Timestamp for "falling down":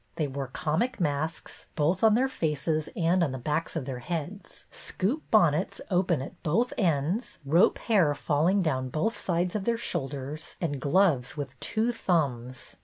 8.15-8.89